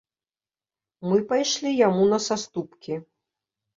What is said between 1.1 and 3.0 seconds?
Мы пайшлі яму на саступкі.